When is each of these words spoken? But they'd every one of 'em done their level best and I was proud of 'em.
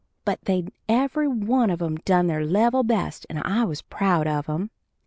But 0.25 0.41
they'd 0.45 0.73
every 0.89 1.27
one 1.27 1.69
of 1.69 1.79
'em 1.79 1.97
done 1.97 2.25
their 2.25 2.43
level 2.43 2.81
best 2.81 3.27
and 3.29 3.37
I 3.45 3.65
was 3.65 3.83
proud 3.83 4.25
of 4.25 4.49
'em. 4.49 4.71